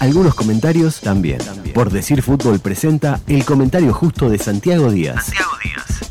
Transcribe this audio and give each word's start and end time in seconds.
Algunos 0.00 0.34
comentarios 0.34 1.00
también. 1.00 1.38
Por 1.74 1.90
Decir 1.90 2.22
Fútbol 2.22 2.60
presenta 2.60 3.20
el 3.26 3.44
comentario 3.44 3.92
justo 3.92 4.30
de 4.30 4.38
Santiago 4.38 4.90
Díaz. 4.90 5.24
Santiago 5.24 5.52
Díaz. 5.64 6.10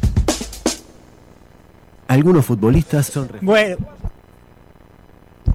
Algunos 2.10 2.46
futbolistas 2.46 3.08
son... 3.08 3.30
Bueno. 3.42 3.78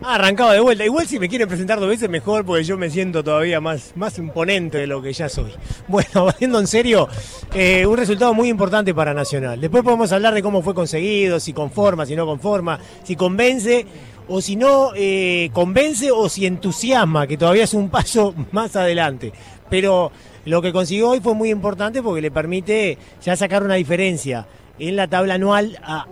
Ah, 0.04 0.14
arrancaba 0.16 0.54
de 0.54 0.60
vuelta. 0.60 0.84
Igual 0.84 1.06
si 1.06 1.18
me 1.18 1.28
quieren 1.28 1.46
presentar 1.46 1.78
dos 1.78 1.88
veces 1.88 2.08
mejor 2.08 2.44
porque 2.44 2.64
yo 2.64 2.76
me 2.76 2.90
siento 2.90 3.22
todavía 3.22 3.60
más, 3.60 3.92
más 3.96 4.18
imponente 4.18 4.78
de 4.78 4.86
lo 4.86 5.02
que 5.02 5.12
ya 5.12 5.28
soy. 5.28 5.52
Bueno, 5.88 6.28
haciendo 6.28 6.58
en 6.58 6.66
serio, 6.66 7.08
eh, 7.52 7.84
un 7.84 7.96
resultado 7.98 8.32
muy 8.32 8.48
importante 8.48 8.94
para 8.94 9.12
Nacional. 9.12 9.60
Después 9.60 9.84
podemos 9.84 10.10
hablar 10.10 10.32
de 10.32 10.42
cómo 10.42 10.62
fue 10.62 10.74
conseguido, 10.74 11.38
si 11.38 11.52
conforma, 11.52 12.06
si 12.06 12.16
no 12.16 12.24
conforma, 12.24 12.78
si 13.04 13.14
convence 13.14 13.86
o 14.28 14.40
si 14.40 14.56
no 14.56 14.90
eh, 14.94 15.50
convence 15.52 16.10
o 16.10 16.28
si 16.28 16.46
entusiasma, 16.46 17.26
que 17.26 17.36
todavía 17.36 17.64
es 17.64 17.74
un 17.74 17.88
paso 17.90 18.34
más 18.52 18.76
adelante. 18.76 19.32
Pero 19.68 20.12
lo 20.44 20.60
que 20.60 20.72
consiguió 20.72 21.10
hoy 21.10 21.20
fue 21.20 21.34
muy 21.34 21.50
importante 21.50 22.02
porque 22.02 22.20
le 22.20 22.30
permite 22.30 22.98
ya 23.22 23.36
sacar 23.36 23.62
una 23.62 23.74
diferencia 23.74 24.46
en 24.78 24.96
la 24.96 25.08
tabla 25.08 25.34
anual 25.34 25.78
a, 25.82 26.06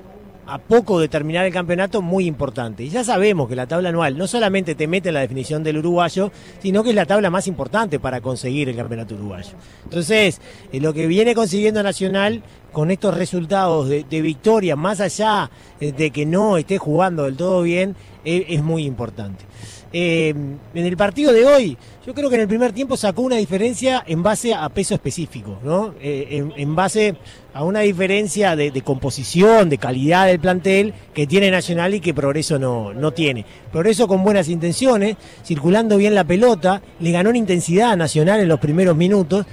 a 0.50 0.58
poco 0.58 0.98
de 0.98 1.08
terminar 1.08 1.46
el 1.46 1.52
campeonato 1.52 2.02
muy 2.02 2.26
importante. 2.26 2.82
Y 2.82 2.88
ya 2.88 3.04
sabemos 3.04 3.48
que 3.48 3.54
la 3.54 3.68
tabla 3.68 3.90
anual 3.90 4.18
no 4.18 4.26
solamente 4.26 4.74
te 4.74 4.88
mete 4.88 5.12
la 5.12 5.20
definición 5.20 5.62
del 5.62 5.78
uruguayo, 5.78 6.32
sino 6.60 6.82
que 6.82 6.90
es 6.90 6.96
la 6.96 7.06
tabla 7.06 7.30
más 7.30 7.46
importante 7.46 8.00
para 8.00 8.20
conseguir 8.20 8.68
el 8.68 8.76
campeonato 8.76 9.14
uruguayo. 9.14 9.52
Entonces, 9.84 10.40
eh, 10.72 10.80
lo 10.80 10.92
que 10.92 11.06
viene 11.06 11.34
consiguiendo 11.34 11.82
Nacional 11.82 12.42
con 12.72 12.90
estos 12.90 13.16
resultados 13.16 13.88
de, 13.88 14.04
de 14.04 14.22
victoria, 14.22 14.74
más 14.74 15.00
allá 15.00 15.50
eh, 15.80 15.92
de 15.92 16.10
que 16.10 16.26
no 16.26 16.56
esté 16.56 16.78
jugando 16.78 17.24
del 17.24 17.36
todo 17.36 17.62
bien, 17.62 17.94
eh, 18.24 18.46
es 18.48 18.62
muy 18.62 18.84
importante. 18.84 19.44
Eh, 19.92 20.28
en 20.30 20.86
el 20.86 20.96
partido 20.96 21.32
de 21.32 21.44
hoy, 21.44 21.76
yo 22.06 22.14
creo 22.14 22.28
que 22.28 22.36
en 22.36 22.42
el 22.42 22.48
primer 22.48 22.72
tiempo 22.72 22.96
sacó 22.96 23.22
una 23.22 23.36
diferencia 23.36 24.04
en 24.06 24.22
base 24.22 24.54
a 24.54 24.68
peso 24.68 24.94
específico, 24.94 25.58
¿no? 25.64 25.94
Eh, 26.00 26.48
en, 26.56 26.76
base 26.76 27.16
a 27.52 27.64
una 27.64 27.80
diferencia 27.80 28.54
de, 28.54 28.70
de 28.70 28.82
composición, 28.82 29.68
de 29.68 29.78
calidad 29.78 30.26
del 30.26 30.38
plantel 30.38 30.94
que 31.12 31.26
tiene 31.26 31.50
Nacional 31.50 31.94
y 31.94 32.00
que 32.00 32.14
Progreso 32.14 32.58
no, 32.58 32.94
no 32.94 33.10
tiene. 33.10 33.44
Progreso 33.72 34.06
con 34.06 34.22
buenas 34.22 34.48
intenciones, 34.48 35.16
circulando 35.44 35.96
bien 35.96 36.14
la 36.14 36.24
pelota, 36.24 36.82
le 37.00 37.10
ganó 37.10 37.30
en 37.30 37.36
intensidad 37.36 37.90
a 37.90 37.96
Nacional 37.96 38.40
en 38.40 38.48
los 38.48 38.60
primeros 38.60 38.96
minutos. 38.96 39.44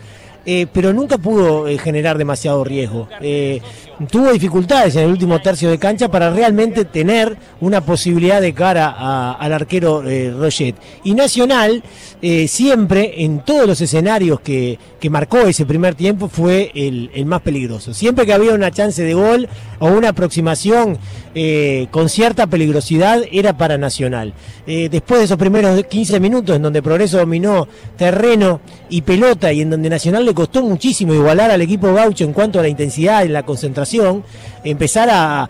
Eh, 0.49 0.65
pero 0.71 0.93
nunca 0.93 1.17
pudo 1.17 1.67
eh, 1.67 1.77
generar 1.77 2.17
demasiado 2.17 2.63
riesgo. 2.63 3.09
Eh, 3.19 3.59
tuvo 4.09 4.31
dificultades 4.31 4.95
en 4.95 5.03
el 5.03 5.11
último 5.11 5.41
tercio 5.41 5.69
de 5.69 5.77
cancha 5.77 6.09
para 6.09 6.29
realmente 6.29 6.85
tener 6.85 7.35
una 7.59 7.81
posibilidad 7.81 8.39
de 8.39 8.53
cara 8.53 9.33
al 9.33 9.51
arquero 9.51 10.01
Roget. 10.01 10.75
Y 11.03 11.15
Nacional, 11.15 11.83
siempre 12.47 13.23
en 13.23 13.39
todos 13.39 13.67
los 13.67 13.81
escenarios 13.81 14.39
que, 14.39 14.77
que 14.99 15.09
marcó 15.09 15.39
ese 15.39 15.65
primer 15.65 15.95
tiempo, 15.95 16.29
fue 16.29 16.71
el, 16.75 17.09
el 17.13 17.25
más 17.25 17.41
peligroso. 17.41 17.93
Siempre 17.93 18.25
que 18.25 18.33
había 18.33 18.53
una 18.53 18.71
chance 18.71 19.03
de 19.03 19.15
gol 19.15 19.49
o 19.79 19.87
una 19.87 20.09
aproximación 20.09 20.99
con 21.91 22.09
cierta 22.09 22.47
peligrosidad, 22.47 23.23
era 23.31 23.57
para 23.57 23.79
Nacional. 23.79 24.33
Después 24.65 25.19
de 25.19 25.25
esos 25.25 25.37
primeros 25.37 25.83
15 25.83 26.19
minutos 26.19 26.55
en 26.55 26.61
donde 26.61 26.83
Progreso 26.83 27.17
dominó 27.17 27.67
terreno 27.97 28.61
y 28.89 29.01
pelota 29.01 29.51
y 29.51 29.61
en 29.61 29.71
donde 29.71 29.89
Nacional 29.89 30.25
le 30.25 30.33
costó 30.37 30.61
muchísimo 30.61 31.15
igualar 31.15 31.49
al 31.49 31.63
equipo 31.63 31.91
gaucho 31.91 32.23
en 32.23 32.31
cuanto 32.31 32.59
a 32.59 32.61
la 32.61 32.67
intensidad 32.67 33.25
y 33.25 33.27
la 33.27 33.41
concentración, 33.41 34.23
empezar 34.63 35.09
a, 35.11 35.49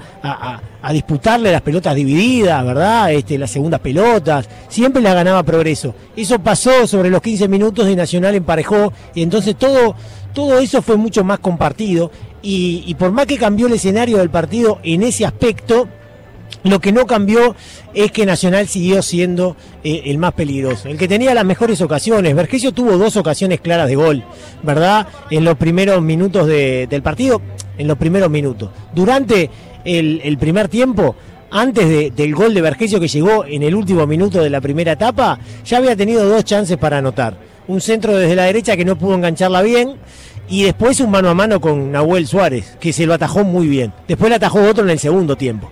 disputarle 0.94 1.52
las 1.52 1.62
pelotas 1.62 1.94
divididas, 1.94 2.66
¿verdad? 2.66 3.12
Este, 3.12 3.38
las 3.38 3.52
segundas 3.52 3.82
pelotas, 3.82 4.48
siempre 4.70 5.02
la 5.02 5.14
ganaba 5.14 5.44
Progreso. 5.44 5.94
Eso 6.16 6.40
pasó 6.40 6.88
sobre 6.88 7.10
los 7.10 7.22
15 7.22 7.50
minutos 7.50 7.90
y 7.90 7.98
Nacional 7.98 8.36
emparejó 8.36 8.94
y 9.14 9.24
entonces 9.24 9.58
todo, 9.58 9.94
todo 10.34 10.58
eso 10.58 10.82
fue 10.82 10.96
mucho 10.96 11.22
más 11.26 11.40
compartido 11.40 12.10
y 12.42 12.96
por 12.96 13.12
más 13.12 13.26
que 13.26 13.38
cambió 13.38 13.68
el 13.68 13.74
escenario 13.74 14.20
del 14.20 14.30
partido 14.30 14.80
en 14.84 15.04
ese 15.04 15.26
aspecto, 15.26 15.90
lo 16.64 16.80
que 16.80 16.92
no 16.92 17.06
cambió 17.06 17.56
es 17.94 18.12
que 18.12 18.26
Nacional 18.26 18.68
siguió 18.68 19.02
siendo 19.02 19.56
eh, 19.84 20.04
el 20.06 20.18
más 20.18 20.34
peligroso, 20.34 20.90
el 20.90 20.98
que 20.98 21.08
tenía 21.08 21.34
las 21.34 21.46
mejores 21.46 21.80
ocasiones. 21.82 22.36
Vergesio 22.36 22.72
tuvo 22.74 22.98
dos 22.98 23.16
ocasiones 23.16 23.62
claras 23.62 23.88
de 23.88 23.96
gol, 23.96 24.24
¿verdad? 24.64 25.08
En 25.30 25.44
los 25.46 25.56
primeros 25.58 26.02
minutos 26.02 26.48
de- 26.48 26.88
del 26.88 27.02
partido, 27.02 27.42
en 27.78 27.88
los 27.88 27.98
primeros 27.98 28.30
minutos. 28.30 28.70
Durante 28.94 29.50
el, 29.86 30.38
primer 30.38 30.68
tiempo, 30.68 31.16
antes 31.52 31.88
de- 31.88 32.12
del 32.12 32.36
gol 32.36 32.54
de 32.54 32.62
Vergesio 32.62 33.00
que 33.00 33.08
llegó 33.08 33.46
en 33.46 33.64
el 33.64 33.74
último 33.76 34.06
minuto 34.06 34.42
de 34.44 34.50
la 34.50 34.60
primera 34.60 34.94
etapa, 34.94 35.40
ya 35.64 35.78
había 35.78 35.96
tenido 35.96 36.28
dos 36.28 36.44
chances 36.44 36.76
para 36.78 36.98
anotar. 36.98 37.38
Un 37.68 37.80
centro 37.82 38.18
desde 38.18 38.36
la 38.36 38.44
derecha 38.46 38.76
que 38.76 38.84
no 38.86 38.98
pudo 38.98 39.16
engancharla 39.16 39.62
bien 39.62 39.96
y 40.50 40.64
después 40.64 41.00
un 41.02 41.12
mano 41.12 41.30
a 41.30 41.34
mano 41.34 41.60
con 41.62 41.92
Nahuel 41.92 42.26
Suárez, 42.28 42.78
que 42.80 42.92
se 42.94 43.06
lo 43.06 43.14
atajó 43.14 43.44
muy 43.44 43.68
bien. 43.68 43.94
Después 44.08 44.30
le 44.30 44.36
atajó 44.38 44.62
otro 44.64 44.84
en 44.86 44.90
el 44.90 45.00
segundo 45.00 45.36
tiempo, 45.36 45.70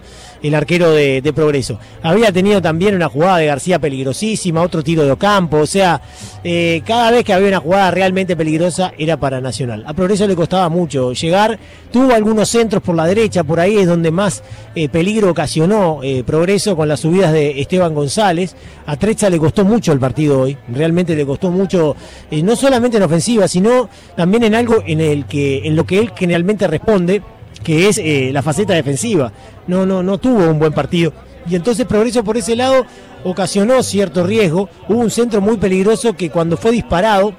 el 0.47 0.55
arquero 0.55 0.91
de, 0.91 1.33
Progreso. 1.35 1.79
Había 2.03 2.31
tenido 2.31 2.61
también 2.61 2.95
una 2.95 3.09
jugada 3.09 3.37
de 3.37 3.47
García 3.47 3.79
peligrosísima, 3.79 4.61
otro 4.61 4.83
tiro 4.83 5.03
de 5.03 5.11
Ocampo, 5.11 5.57
o 5.57 5.65
sea, 5.65 5.99
eh, 6.43 6.81
cada 6.85 7.11
vez 7.11 7.25
que 7.25 7.33
había 7.33 7.47
una 7.47 7.59
jugada 7.59 7.91
realmente 7.91 8.37
peligrosa 8.37 8.93
era 8.97 9.17
para 9.17 9.41
Nacional. 9.41 9.83
A 9.87 9.93
Progreso 9.93 10.27
le 10.27 10.35
costaba 10.35 10.69
mucho 10.69 11.13
llegar, 11.13 11.57
tuvo 11.91 12.13
algunos 12.13 12.47
centros 12.47 12.83
por 12.83 12.95
la 12.95 13.05
derecha, 13.05 13.43
por 13.43 13.59
ahí 13.59 13.77
es 13.77 13.87
donde 13.87 14.11
más 14.11 14.43
eh, 14.75 14.87
peligro 14.87 15.31
ocasionó 15.31 16.01
eh, 16.03 16.23
Progreso 16.23 16.75
con 16.75 16.87
las 16.87 16.99
subidas 16.99 17.33
de 17.33 17.59
Esteban 17.59 17.93
González. 17.93 18.55
A 18.85 18.97
Trecha 18.97 19.29
le 19.29 19.39
costó 19.39 19.65
mucho 19.65 19.91
el 19.91 19.99
partido 19.99 20.41
hoy, 20.41 20.55
realmente 20.69 21.15
le 21.15 21.25
costó 21.25 21.49
mucho, 21.49 21.95
no 22.31 22.55
solamente 22.55 22.97
en 22.97 23.03
ofensiva, 23.03 23.47
sino 23.47 23.89
también 24.15 24.43
en 24.43 24.53
algo 24.53 24.83
en 24.85 25.01
el 25.01 25.25
que, 25.25 25.65
en 25.65 25.75
lo 25.75 25.85
que 25.85 25.99
él 25.99 26.11
generalmente 26.15 26.67
responde, 26.67 27.23
que 27.65 27.89
es 27.89 27.97
eh, 27.97 28.29
la 28.31 28.43
faceta 28.43 28.75
defensiva. 28.75 29.33
No, 29.65 29.85
no, 29.87 30.03
no 30.03 30.19
tuvo 30.19 30.47
un 30.47 30.59
buen 30.59 30.71
partido. 30.71 31.11
Y 31.49 31.55
entonces 31.55 31.85
Progreso 31.85 32.23
por 32.23 32.37
ese 32.37 32.55
lado 32.55 32.85
ocasionó 33.23 33.81
cierto 33.81 34.23
riesgo. 34.23 34.69
Hubo 34.87 34.99
un 34.99 35.09
centro 35.09 35.41
muy 35.41 35.57
peligroso 35.57 36.13
que 36.13 36.29
cuando 36.29 36.57
fue 36.57 36.71
disparado, 36.71 37.33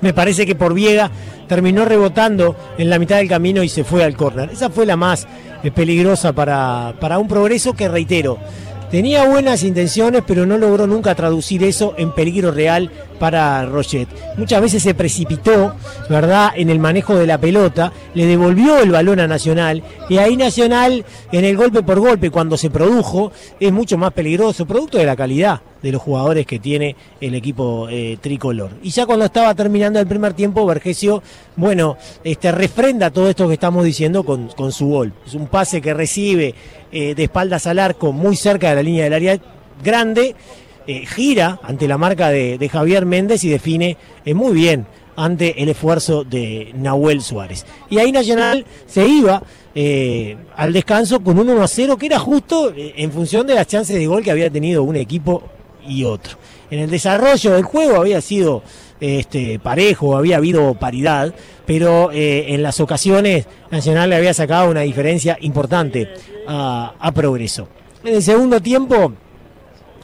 me 0.00 0.14
parece 0.14 0.46
que 0.46 0.54
por 0.54 0.74
Viega 0.74 1.10
terminó 1.48 1.84
rebotando 1.84 2.54
en 2.78 2.88
la 2.88 3.00
mitad 3.00 3.16
del 3.16 3.28
camino 3.28 3.64
y 3.64 3.68
se 3.68 3.82
fue 3.82 4.04
al 4.04 4.16
córner. 4.16 4.50
Esa 4.50 4.70
fue 4.70 4.86
la 4.86 4.96
más 4.96 5.26
eh, 5.64 5.72
peligrosa 5.72 6.32
para, 6.32 6.94
para 7.00 7.18
un 7.18 7.26
progreso 7.26 7.74
que, 7.74 7.88
reitero, 7.88 8.38
tenía 8.92 9.26
buenas 9.26 9.64
intenciones, 9.64 10.22
pero 10.24 10.46
no 10.46 10.56
logró 10.56 10.86
nunca 10.86 11.16
traducir 11.16 11.64
eso 11.64 11.94
en 11.98 12.14
peligro 12.14 12.52
real 12.52 12.92
para 13.18 13.64
Rochet. 13.66 14.08
Muchas 14.36 14.60
veces 14.62 14.82
se 14.82 14.94
precipitó, 14.94 15.74
¿verdad?, 16.08 16.52
en 16.56 16.70
el 16.70 16.78
manejo 16.78 17.16
de 17.16 17.26
la 17.26 17.38
pelota, 17.38 17.92
le 18.14 18.26
devolvió 18.26 18.78
el 18.78 18.90
balón 18.90 19.20
a 19.20 19.26
Nacional, 19.26 19.82
y 20.08 20.18
ahí 20.18 20.36
Nacional, 20.36 21.04
en 21.32 21.44
el 21.44 21.56
golpe 21.56 21.82
por 21.82 22.00
golpe, 22.00 22.30
cuando 22.30 22.56
se 22.56 22.70
produjo, 22.70 23.32
es 23.60 23.72
mucho 23.72 23.98
más 23.98 24.12
peligroso, 24.12 24.66
producto 24.66 24.98
de 24.98 25.06
la 25.06 25.16
calidad 25.16 25.60
de 25.82 25.92
los 25.92 26.02
jugadores 26.02 26.46
que 26.46 26.58
tiene 26.58 26.96
el 27.20 27.34
equipo 27.34 27.88
eh, 27.88 28.18
tricolor. 28.20 28.70
Y 28.82 28.90
ya 28.90 29.06
cuando 29.06 29.26
estaba 29.26 29.54
terminando 29.54 30.00
el 30.00 30.06
primer 30.06 30.34
tiempo, 30.34 30.66
Vergesio, 30.66 31.22
bueno, 31.56 31.96
este, 32.24 32.50
refrenda 32.52 33.10
todo 33.10 33.28
esto 33.28 33.46
que 33.46 33.54
estamos 33.54 33.84
diciendo 33.84 34.24
con, 34.24 34.48
con 34.48 34.72
su 34.72 34.88
gol. 34.88 35.12
Es 35.26 35.34
un 35.34 35.46
pase 35.46 35.80
que 35.80 35.94
recibe 35.94 36.54
eh, 36.90 37.14
de 37.14 37.24
espaldas 37.24 37.66
al 37.66 37.78
arco, 37.78 38.12
muy 38.12 38.36
cerca 38.36 38.70
de 38.70 38.74
la 38.76 38.82
línea 38.82 39.04
del 39.04 39.14
área 39.14 39.38
grande, 39.82 40.34
eh, 40.88 41.04
gira 41.04 41.60
ante 41.62 41.86
la 41.86 41.98
marca 41.98 42.30
de, 42.30 42.68
Javier 42.72 43.04
Méndez 43.04 43.44
y 43.44 43.50
define 43.50 43.98
eh, 44.24 44.32
muy 44.32 44.54
bien 44.54 44.86
ante 45.16 45.62
el 45.62 45.68
esfuerzo 45.68 46.24
de 46.24 46.72
Nahuel 46.74 47.20
Suárez. 47.20 47.66
Y 47.90 47.98
ahí 47.98 48.10
Nacional 48.10 48.64
se 48.86 49.06
iba 49.06 49.42
eh, 49.74 50.38
al 50.56 50.72
descanso 50.72 51.20
con 51.20 51.38
un 51.38 51.50
1 51.50 51.62
a 51.62 51.68
0 51.68 51.98
que 51.98 52.06
era 52.06 52.18
justo 52.18 52.72
eh, 52.74 52.94
en 52.96 53.12
función 53.12 53.46
de 53.46 53.54
las 53.54 53.66
chances 53.66 53.96
de 53.96 54.06
gol 54.06 54.22
que 54.22 54.30
había 54.30 54.48
tenido 54.48 54.82
un 54.82 54.96
equipo 54.96 55.42
y 55.86 56.04
otro. 56.04 56.38
En 56.70 56.78
el 56.78 56.88
desarrollo 56.88 57.52
del 57.52 57.64
juego 57.64 57.96
había 57.96 58.22
sido 58.22 58.62
este, 58.98 59.58
parejo, 59.58 60.16
había 60.16 60.38
habido 60.38 60.72
paridad, 60.74 61.34
pero 61.66 62.10
en 62.12 62.62
las 62.62 62.80
ocasiones 62.80 63.46
Nacional 63.70 64.08
le 64.08 64.16
había 64.16 64.32
sacado 64.32 64.70
una 64.70 64.80
diferencia 64.80 65.36
importante 65.42 66.08
a, 66.46 66.94
a 66.98 67.12
Progreso. 67.12 67.68
En 68.04 68.14
el 68.14 68.22
segundo 68.22 68.60
tiempo, 68.60 69.12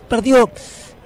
partido 0.09 0.51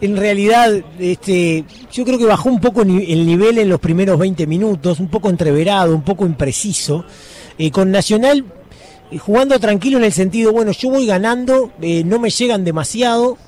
en 0.01 0.17
realidad 0.17 0.73
este, 0.99 1.65
yo 1.93 2.05
creo 2.05 2.19
que 2.19 2.25
bajó 2.25 2.49
un 2.49 2.61
poco 2.61 2.83
el 2.83 3.27
nivel 3.27 3.59
en 3.59 3.69
los 3.69 3.81
primeros 3.81 4.19
20 4.19 4.47
minutos, 4.47 5.01
un 5.01 5.09
poco 5.09 5.29
entreverado, 5.31 5.95
un 5.95 6.03
poco 6.03 6.25
impreciso, 6.27 7.05
eh, 7.59 7.71
con 7.71 7.91
Nacional 7.91 8.45
eh, 9.11 9.19
jugando 9.19 9.59
tranquilo 9.59 9.99
en 9.99 10.05
el 10.05 10.13
sentido, 10.13 10.53
bueno, 10.53 10.71
yo 10.73 10.91
voy 10.91 11.07
ganando, 11.07 11.73
eh, 11.83 12.03
no 12.05 12.19
me 12.19 12.31
llegan 12.31 12.65
demasiado 12.65 13.39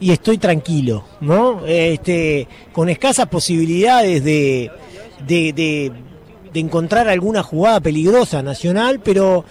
y 0.00 0.10
estoy 0.10 0.38
tranquilo, 0.38 1.04
¿no? 1.20 1.64
Este, 1.66 2.48
con 2.72 2.88
escasas 2.88 3.26
posibilidades 3.28 4.22
de, 4.24 4.70
de, 5.26 5.52
de- 5.52 5.92
de 6.52 6.60
encontrar 6.60 7.08
alguna 7.08 7.42
jugada 7.42 7.80
peligrosa 7.80 8.40
nacional, 8.42 9.00
pero 9.02 9.44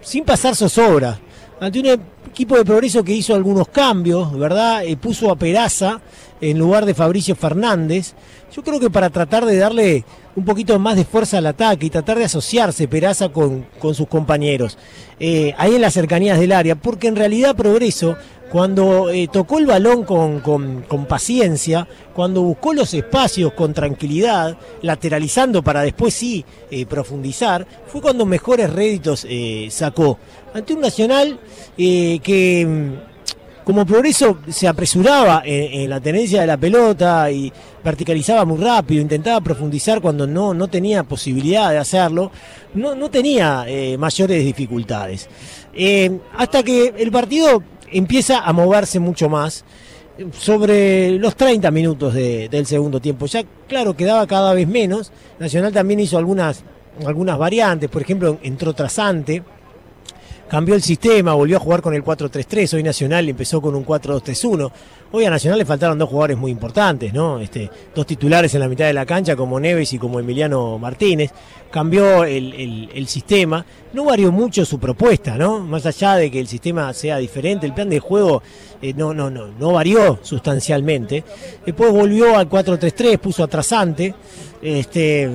sin 0.00 0.24
pasar 0.24 0.56
zozobra. 0.56 1.20
Ante 1.60 1.78
un 1.78 1.86
equipo 2.30 2.56
de 2.56 2.64
progreso 2.64 3.04
que 3.04 3.12
hizo 3.12 3.34
algunos 3.34 3.68
cambios, 3.68 4.32
¿verdad? 4.38 4.82
Eh, 4.82 4.96
puso 4.96 5.30
a 5.30 5.36
Peraza 5.36 6.00
en 6.40 6.58
lugar 6.58 6.86
de 6.86 6.94
Fabricio 6.94 7.36
Fernández. 7.36 8.14
Yo 8.50 8.64
creo 8.64 8.80
que 8.80 8.88
para 8.88 9.10
tratar 9.10 9.44
de 9.44 9.58
darle 9.58 10.06
un 10.34 10.46
poquito 10.46 10.78
más 10.78 10.96
de 10.96 11.04
fuerza 11.04 11.36
al 11.36 11.44
ataque 11.44 11.84
y 11.84 11.90
tratar 11.90 12.16
de 12.16 12.24
asociarse 12.24 12.88
Peraza 12.88 13.28
con, 13.28 13.66
con 13.78 13.94
sus 13.94 14.08
compañeros, 14.08 14.78
eh, 15.18 15.54
ahí 15.58 15.74
en 15.74 15.82
las 15.82 15.92
cercanías 15.92 16.40
del 16.40 16.52
área, 16.52 16.76
porque 16.76 17.08
en 17.08 17.16
realidad 17.16 17.54
Progreso, 17.54 18.16
cuando 18.50 19.10
eh, 19.10 19.28
tocó 19.32 19.58
el 19.58 19.66
balón 19.66 20.04
con, 20.04 20.40
con, 20.40 21.06
paciencia, 21.06 21.86
cuando 22.14 22.42
buscó 22.42 22.74
los 22.74 22.92
espacios 22.94 23.52
con 23.52 23.72
tranquilidad, 23.72 24.56
lateralizando 24.82 25.62
para 25.62 25.82
después 25.82 26.14
sí 26.14 26.44
eh, 26.70 26.84
profundizar, 26.86 27.66
fue 27.86 28.00
cuando 28.00 28.26
mejores 28.26 28.72
réditos 28.72 29.26
sacó. 29.70 30.18
Ante 30.52 30.74
un 30.74 30.80
Nacional 30.80 31.38
que 31.76 32.98
como 33.70 33.86
Progreso 33.86 34.38
se 34.48 34.66
apresuraba 34.66 35.42
en, 35.44 35.88
la 35.88 36.00
tenencia 36.00 36.40
de 36.40 36.46
la 36.48 36.56
pelota 36.56 37.30
y 37.30 37.52
verticalizaba 37.84 38.44
muy 38.44 38.58
rápido, 38.58 39.00
intentaba 39.00 39.40
profundizar 39.40 40.00
cuando 40.00 40.26
no, 40.26 40.52
no 40.54 40.66
tenía 40.68 41.04
posibilidad 41.04 41.70
de 41.70 41.78
hacerlo, 41.78 42.32
no, 42.74 42.96
no 42.96 43.10
tenía 43.10 43.64
eh, 43.68 43.96
mayores 43.96 44.44
dificultades. 44.44 45.28
Eh, 45.72 46.18
hasta 46.36 46.64
que 46.64 46.94
el 46.98 47.12
partido 47.12 47.62
empieza 47.92 48.40
a 48.40 48.52
moverse 48.52 48.98
mucho 48.98 49.28
más 49.28 49.64
sobre 50.32 51.12
los 51.12 51.34
30 51.36 51.70
minutos 51.70 52.14
del 52.14 52.66
segundo 52.66 53.00
tiempo. 53.00 53.26
Ya, 53.26 53.44
claro, 53.68 53.96
quedaba 53.96 54.26
cada 54.26 54.52
vez 54.52 54.68
menos. 54.68 55.12
Nacional 55.38 55.72
también 55.72 56.00
hizo 56.00 56.18
algunas, 56.18 56.62
algunas 57.06 57.38
variantes, 57.38 57.88
por 57.88 58.02
ejemplo, 58.02 58.38
entró 58.42 58.72
Trasante 58.74 59.42
cambió 60.50 60.74
el 60.74 60.82
sistema, 60.82 61.32
volvió 61.32 61.58
a 61.58 61.60
jugar 61.60 61.80
con 61.80 61.94
el 61.94 62.02
4-3-3, 62.02 62.74
hoy 62.74 62.82
Nacional 62.82 63.28
empezó 63.28 63.62
con 63.62 63.76
un 63.76 63.86
4-2-3-1. 63.86 64.72
Hoy 65.12 65.24
a 65.24 65.30
Nacional 65.30 65.60
le 65.60 65.64
faltaron 65.64 65.96
dos 65.96 66.08
jugadores 66.08 66.36
muy 66.36 66.50
importantes, 66.50 67.12
¿no? 67.12 67.38
Este, 67.38 67.70
dos 67.94 68.04
titulares 68.04 68.52
en 68.54 68.60
la 68.60 68.68
mitad 68.68 68.86
de 68.86 68.92
la 68.92 69.06
cancha, 69.06 69.36
como 69.36 69.60
Neves 69.60 69.92
y 69.92 69.98
como 69.98 70.18
Emiliano 70.18 70.76
Martínez. 70.78 71.30
Cambió 71.70 72.24
el, 72.24 73.06
sistema, 73.06 73.64
no 73.92 74.04
varió 74.06 74.32
mucho 74.32 74.64
su 74.64 74.80
propuesta, 74.80 75.36
¿no? 75.36 75.60
Más 75.60 75.86
allá 75.86 76.16
de 76.16 76.32
que 76.32 76.40
el 76.40 76.48
sistema 76.48 76.92
sea 76.94 77.18
diferente, 77.18 77.64
el 77.64 77.72
plan 77.72 77.88
de 77.88 78.00
juego 78.00 78.42
eh, 78.82 78.92
no, 78.92 79.14
no, 79.14 79.30
no, 79.30 79.48
no 79.56 79.72
varió 79.72 80.18
sustancialmente. 80.22 81.22
Después 81.64 81.92
volvió 81.92 82.36
al 82.36 82.48
4-3-3, 82.48 83.18
puso 83.18 83.44
atrasante. 83.44 84.14
Este, 84.62 85.28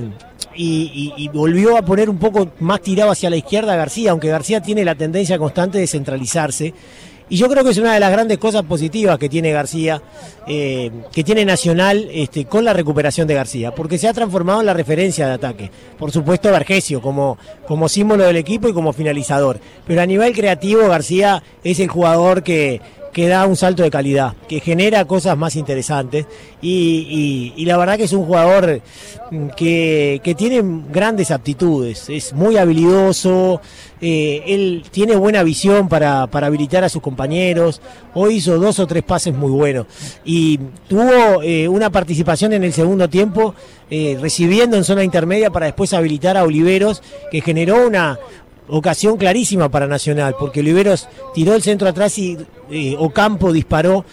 y, 0.56 1.30
volvió 1.33 1.77
a 1.77 1.81
poner 1.81 2.10
un 2.10 2.18
poco 2.18 2.50
más 2.60 2.81
tirado 2.81 3.12
hacia 3.12 3.30
la 3.30 3.38
izquierda 3.38 3.75
García, 3.75 4.12
aunque 4.12 4.30
García 4.30 4.62
tiene 4.62 4.86
la 4.86 4.95
tendencia 4.95 5.38
constante 5.38 5.77
de 5.77 5.88
centralizarse. 5.88 6.74
Y 7.27 7.38
yo 7.38 7.50
creo 7.50 7.63
que 7.63 7.72
es 7.72 7.77
una 7.80 7.95
de 7.95 8.00
las 8.00 8.12
grandes 8.12 8.38
cosas 8.38 8.62
positivas 8.63 9.18
que 9.18 9.30
tiene 9.30 9.51
García, 9.51 10.00
eh, 10.48 10.92
que 11.12 11.24
tiene 11.24 11.44
Nacional 11.44 12.07
este, 12.12 12.45
con 12.45 12.63
la 12.63 12.72
recuperación 12.72 13.27
de 13.27 13.33
García, 13.33 13.74
porque 13.74 13.98
se 13.98 14.07
ha 14.07 14.13
transformado 14.13 14.60
en 14.60 14.68
la 14.68 14.75
referencia 14.75 15.25
de 15.25 15.33
ataque. 15.33 15.71
Por 15.98 16.12
supuesto, 16.12 16.51
Vergesio 16.51 17.01
como, 17.01 17.39
como 17.68 17.89
símbolo 17.89 18.25
del 18.25 18.36
equipo 18.36 18.68
y 18.68 18.74
como 18.74 18.94
finalizador. 18.94 19.60
Pero 19.88 20.01
a 20.01 20.06
nivel 20.06 20.36
creativo, 20.36 20.88
García 20.88 21.42
es 21.63 21.80
el 21.80 21.88
jugador 21.88 22.44
que, 22.44 22.80
que 23.16 23.30
da 23.30 23.46
un 23.46 23.56
salto 23.56 23.82
de 23.82 23.90
calidad, 23.90 24.34
que 24.46 24.60
genera 24.60 25.06
cosas 25.06 25.38
más 25.38 25.56
interesantes. 25.56 26.26
Y, 26.62 27.64
la 27.66 27.78
verdad 27.78 27.96
que 27.96 28.04
es 28.04 28.12
un 28.12 28.26
jugador 28.26 28.82
que, 29.56 30.36
tiene 30.38 30.62
grandes 30.92 31.32
aptitudes, 31.32 32.10
es 32.10 32.34
muy 32.34 32.58
habilidoso, 32.58 33.62
eh, 34.02 34.44
él 34.48 34.84
tiene 34.92 35.16
buena 35.16 35.44
visión 35.44 35.88
para, 35.88 36.24
habilitar 36.24 36.84
a 36.84 36.90
sus 36.90 37.02
compañeros, 37.02 37.82
hoy 38.16 38.36
hizo 38.36 38.60
dos 38.60 38.80
o 38.80 38.86
tres 38.86 39.04
pases 39.04 39.34
muy 39.34 39.52
buenos. 39.52 39.86
Y 40.26 40.60
tuvo 40.90 41.42
eh, 41.42 41.70
una 41.70 41.90
participación 41.90 42.52
en 42.52 42.66
el 42.66 42.74
segundo 42.74 43.08
tiempo 43.08 43.56
eh, 43.90 44.18
recibiendo 44.20 44.76
en 44.76 44.84
zona 44.84 45.06
intermedia 45.06 45.52
para 45.52 45.68
después 45.68 45.94
habilitar 45.94 46.36
a 46.36 46.44
Oliveros, 46.44 47.02
que 47.32 47.40
generó 47.40 47.88
una, 47.88 48.20
ocasión 48.68 49.18
clarísima 49.18 49.70
para 49.70 49.88
Nacional, 49.88 50.36
porque 50.40 50.60
Oliveros 50.60 51.08
tiró 51.34 51.54
el 51.56 51.62
centro 51.62 51.88
atrás 51.88 52.18
y 52.18 52.38
Ocampo 52.98 53.52
disparó 53.52 54.06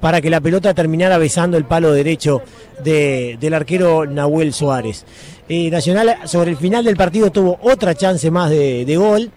para 0.00 0.20
que 0.20 0.30
la 0.30 0.40
pelota 0.40 0.74
terminara 0.74 1.18
besando 1.18 1.56
el 1.56 1.64
palo 1.64 1.92
derecho 1.92 2.42
del 2.82 3.54
arquero 3.54 4.06
Nahuel 4.06 4.52
Suárez. 4.52 5.04
Eh, 5.48 5.70
Nacional 5.70 6.16
sobre 6.24 6.50
el 6.50 6.56
final 6.56 6.84
del 6.84 6.96
partido 6.96 7.30
tuvo 7.30 7.58
otra 7.62 7.94
chance 7.94 8.30
más 8.30 8.50
de, 8.50 8.84
de 8.84 8.96
gol 8.96 9.30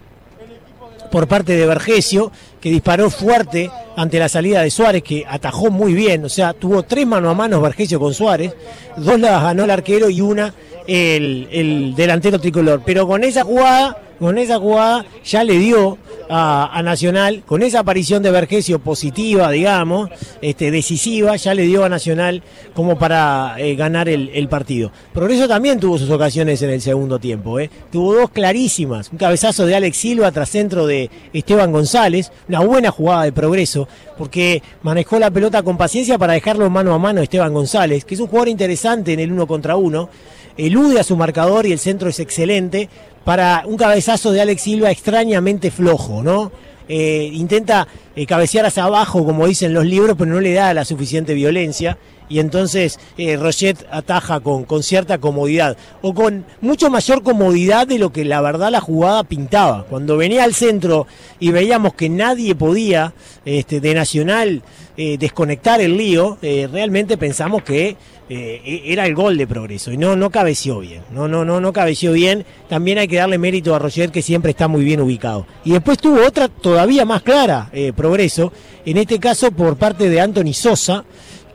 por 1.10 1.28
parte 1.28 1.52
de 1.56 1.66
Vergesio, 1.66 2.32
que 2.60 2.70
disparó 2.70 3.10
fuerte 3.10 3.70
ante 3.96 4.18
la 4.18 4.28
salida 4.28 4.62
de 4.62 4.70
Suárez, 4.70 5.02
que 5.02 5.24
atajó 5.28 5.70
muy 5.70 5.92
bien, 5.92 6.24
o 6.24 6.28
sea, 6.28 6.54
tuvo 6.54 6.82
tres 6.82 7.06
mano 7.06 7.30
a 7.30 7.34
mano 7.34 7.60
Vergesio 7.60 8.00
con 8.00 8.14
Suárez, 8.14 8.54
dos 8.96 9.20
las 9.20 9.42
ganó 9.42 9.64
el 9.64 9.70
arquero 9.70 10.10
y 10.10 10.20
una 10.20 10.52
el, 10.86 11.48
el 11.50 11.94
delantero 11.94 12.38
tricolor. 12.38 12.82
Pero 12.84 13.06
con 13.06 13.24
esa 13.24 13.44
jugada 13.44 13.98
con 14.18 14.38
esa 14.38 14.58
jugada 14.58 15.04
ya 15.24 15.44
le 15.44 15.58
dio 15.58 15.98
a, 16.30 16.80
Nacional, 16.82 17.42
con 17.44 17.62
esa 17.62 17.80
aparición 17.80 18.22
de 18.22 18.30
Vergesio 18.30 18.78
positiva, 18.78 19.50
digamos, 19.50 20.10
este, 20.40 20.70
decisiva, 20.70 21.36
ya 21.36 21.54
le 21.54 21.62
dio 21.62 21.84
a 21.84 21.88
Nacional 21.88 22.42
como 22.74 22.98
para 22.98 23.56
eh, 23.58 23.74
ganar 23.74 24.08
el, 24.08 24.48
partido. 24.48 24.90
Progreso 25.12 25.48
también 25.48 25.80
tuvo 25.80 25.98
sus 25.98 26.10
ocasiones 26.10 26.60
en 26.62 26.70
el 26.70 26.80
segundo 26.80 27.18
tiempo, 27.18 27.58
¿eh? 27.58 27.70
tuvo 27.90 28.14
dos 28.14 28.30
clarísimas, 28.30 29.10
un 29.10 29.18
cabezazo 29.18 29.66
de 29.66 29.74
Alex 29.74 29.96
Silva 29.96 30.32
tras 30.32 30.50
centro 30.50 30.86
de 30.86 31.10
Esteban 31.32 31.72
González, 31.72 32.30
una 32.48 32.60
buena 32.60 32.90
jugada 32.90 33.24
de 33.24 33.32
Progreso, 33.32 33.88
porque 34.16 34.62
manejó 34.82 35.18
la 35.18 35.30
pelota 35.30 35.62
con 35.62 35.76
paciencia 35.76 36.18
para 36.18 36.34
dejarlo 36.34 36.68
mano 36.70 36.94
a 36.94 36.98
mano 36.98 37.20
a 37.20 37.24
Esteban 37.24 37.52
González, 37.52 38.04
que 38.04 38.14
es 38.14 38.20
un 38.20 38.28
jugador 38.28 38.48
interesante 38.48 39.12
en 39.12 39.20
el 39.20 39.32
uno 39.32 39.46
contra 39.46 39.76
uno, 39.76 40.08
elude 40.56 41.00
a 41.00 41.04
su 41.04 41.16
marcador 41.16 41.66
y 41.66 41.72
el 41.72 41.78
centro 41.78 42.08
es 42.08 42.20
excelente, 42.20 42.88
para 43.24 43.62
un 43.66 43.76
cabezazo 43.76 44.32
de 44.32 44.42
Alex 44.42 44.62
Silva 44.62 44.90
extrañamente 44.90 45.70
flojo, 45.70 46.22
¿no? 46.22 46.52
Eh, 46.88 47.30
intenta 47.32 47.88
eh, 48.14 48.26
cabecear 48.26 48.66
hacia 48.66 48.84
abajo, 48.84 49.24
como 49.24 49.46
dicen 49.46 49.72
los 49.72 49.86
libros, 49.86 50.16
pero 50.18 50.30
no 50.30 50.40
le 50.40 50.52
da 50.52 50.74
la 50.74 50.84
suficiente 50.84 51.32
violencia. 51.32 51.96
Y 52.28 52.38
entonces 52.38 52.98
eh, 53.18 53.36
Roget 53.36 53.86
ataja 53.90 54.40
con, 54.40 54.64
con, 54.64 54.82
cierta 54.82 55.18
comodidad, 55.18 55.76
o 56.02 56.14
con 56.14 56.44
mucho 56.60 56.90
mayor 56.90 57.22
comodidad 57.22 57.86
de 57.86 57.98
lo 57.98 58.12
que 58.12 58.24
la 58.24 58.40
verdad 58.40 58.70
la 58.70 58.80
jugada 58.80 59.24
pintaba. 59.24 59.84
Cuando 59.88 60.16
venía 60.16 60.44
al 60.44 60.54
centro 60.54 61.06
y 61.38 61.50
veíamos 61.50 61.94
que 61.94 62.08
nadie 62.08 62.54
podía 62.54 63.14
este, 63.44 63.80
de 63.80 63.94
Nacional 63.94 64.62
desconectar 64.96 65.80
el 65.80 65.96
lío, 65.96 66.38
realmente 66.40 67.16
pensamos 67.16 67.64
que 67.64 67.96
eh, 68.26 68.62
e-, 68.64 68.92
era 68.92 69.04
el 69.06 69.14
gol 69.14 69.36
de 69.36 69.46
progreso 69.46 69.92
y 69.92 69.98
no, 69.98 70.16
no 70.16 70.30
cabeció 70.30 70.78
bien, 70.78 71.02
no, 71.12 71.28
no, 71.28 71.44
no, 71.44 71.60
no 71.60 71.72
cabeció 71.72 72.12
bien. 72.12 72.44
También 72.68 72.98
hay 72.98 73.06
que 73.06 73.16
darle 73.16 73.36
mérito 73.36 73.74
a 73.74 73.78
Roger 73.78 74.10
que 74.10 74.22
siempre 74.22 74.50
está 74.50 74.66
muy 74.66 74.82
bien 74.82 75.00
ubicado. 75.00 75.46
Y 75.64 75.72
después 75.72 75.98
tuvo 75.98 76.26
otra 76.26 76.48
todavía 76.48 77.04
más 77.04 77.22
clara, 77.22 77.68
eh, 77.72 77.92
progreso, 77.94 78.52
en 78.86 78.96
este 78.96 79.18
caso 79.18 79.50
por 79.52 79.76
parte 79.76 80.08
de 80.08 80.20
Anthony 80.20 80.54
Sosa, 80.54 81.04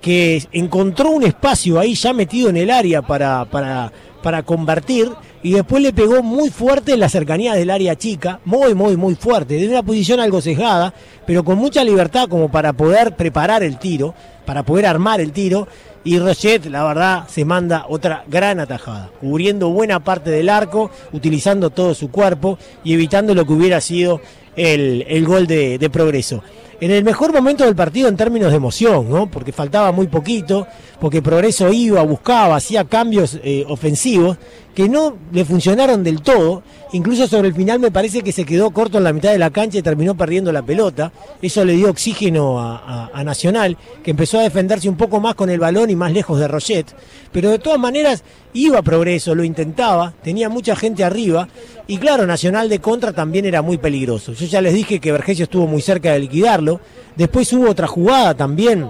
que 0.01 0.43
encontró 0.51 1.11
un 1.11 1.23
espacio 1.23 1.79
ahí 1.79 1.93
ya 1.95 2.13
metido 2.13 2.49
en 2.49 2.57
el 2.57 2.69
área 2.69 3.01
para, 3.01 3.45
para, 3.45 3.91
para 4.21 4.43
convertir 4.43 5.11
y 5.41 5.51
después 5.51 5.81
le 5.81 5.93
pegó 5.93 6.21
muy 6.21 6.49
fuerte 6.49 6.93
en 6.93 6.99
la 6.99 7.09
cercanía 7.09 7.53
del 7.53 7.69
área 7.69 7.95
chica, 7.95 8.39
muy, 8.45 8.73
muy, 8.75 8.97
muy 8.97 9.15
fuerte, 9.15 9.55
de 9.55 9.69
una 9.69 9.83
posición 9.83 10.19
algo 10.19 10.41
sesgada, 10.41 10.93
pero 11.25 11.43
con 11.43 11.57
mucha 11.57 11.83
libertad 11.83 12.27
como 12.27 12.49
para 12.49 12.73
poder 12.73 13.15
preparar 13.15 13.63
el 13.63 13.77
tiro, 13.77 14.13
para 14.45 14.63
poder 14.63 14.85
armar 14.85 15.21
el 15.21 15.31
tiro 15.31 15.67
y 16.03 16.17
Rochet, 16.17 16.65
la 16.65 16.83
verdad, 16.85 17.27
se 17.27 17.43
manda 17.43 17.85
otra 17.87 18.23
gran 18.27 18.59
atajada, 18.59 19.11
cubriendo 19.19 19.69
buena 19.69 19.99
parte 19.99 20.29
del 20.29 20.49
arco, 20.49 20.91
utilizando 21.11 21.69
todo 21.69 21.93
su 21.93 22.09
cuerpo 22.09 22.57
y 22.83 22.93
evitando 22.93 23.35
lo 23.35 23.45
que 23.45 23.53
hubiera 23.53 23.81
sido 23.81 24.21
el, 24.55 25.25
gol 25.25 25.45
de, 25.45 25.89
progreso. 25.91 26.41
En 26.81 26.91
el 26.91 27.03
mejor 27.03 27.33
momento 27.33 27.65
del 27.65 27.75
partido 27.75 28.07
en 28.07 28.15
términos 28.15 28.51
de 28.51 28.57
emoción, 28.57 29.09
¿no? 29.09 29.29
Porque 29.29 29.51
faltaba 29.51 29.91
muy 29.91 30.07
poquito, 30.07 30.65
porque 31.01 31.21
Progreso 31.21 31.73
iba, 31.73 32.01
buscaba, 32.03 32.55
hacía 32.55 32.85
cambios 32.85 33.37
eh, 33.43 33.65
ofensivos 33.67 34.37
que 34.79 34.87
no 34.87 35.17
le 35.33 35.43
funcionaron 35.43 36.03
del 36.03 36.21
todo. 36.21 36.63
Incluso 36.93 37.27
sobre 37.27 37.49
el 37.49 37.53
final 37.53 37.79
me 37.79 37.91
parece 37.91 38.21
que 38.21 38.31
se 38.31 38.45
quedó 38.45 38.71
corto 38.71 38.97
en 38.97 39.03
la 39.03 39.13
mitad 39.13 39.31
de 39.31 39.37
la 39.37 39.49
cancha 39.49 39.77
y 39.77 39.81
terminó 39.81 40.15
perdiendo 40.15 40.53
la 40.53 40.61
pelota. 40.61 41.11
Eso 41.41 41.65
le 41.65 41.73
dio 41.73 41.89
oxígeno 41.89 42.59
a, 42.59 43.21
Nacional, 43.25 43.77
que 44.01 44.11
empezó 44.11 44.39
a 44.39 44.43
defenderse 44.43 44.87
un 44.87 44.95
poco 44.95 45.19
más 45.19 45.35
con 45.35 45.49
el 45.49 45.59
balón 45.59 45.89
y 45.89 45.95
más 45.95 46.13
lejos 46.13 46.39
de 46.39 46.47
Roget. 46.47 46.95
Pero 47.33 47.51
de 47.51 47.59
todas 47.59 47.77
maneras 47.77 48.23
iba 48.53 48.81
progreso, 48.81 49.35
lo 49.35 49.43
intentaba, 49.43 50.13
tenía 50.23 50.47
mucha 50.47 50.75
gente 50.75 51.03
arriba. 51.03 51.49
Y 51.85 51.97
claro, 51.97 52.25
Nacional 52.25 52.69
de 52.69 52.79
contra 52.79 53.11
también 53.11 53.45
era 53.45 53.61
muy 53.61 53.77
peligroso. 53.77 54.31
Yo 54.33 54.45
ya 54.45 54.61
les 54.61 54.73
dije 54.73 54.99
que 54.99 55.11
Vergesio 55.11 55.43
estuvo 55.43 55.67
muy 55.67 55.81
cerca 55.81 56.13
de 56.13 56.19
liquidarlo. 56.19 56.68
Después 57.15 57.51
hubo 57.53 57.69
otra 57.69 57.87
jugada 57.87 58.35
también 58.35 58.89